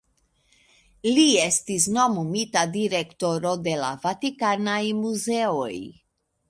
[1.17, 5.75] Li estis nomumita direktoro de la Vatikanaj muzeoj.